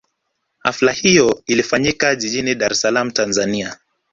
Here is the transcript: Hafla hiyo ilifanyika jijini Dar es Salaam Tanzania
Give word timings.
Hafla 0.59 0.91
hiyo 0.91 1.43
ilifanyika 1.47 2.15
jijini 2.15 2.55
Dar 2.55 2.71
es 2.71 2.81
Salaam 2.81 3.11
Tanzania 3.11 3.77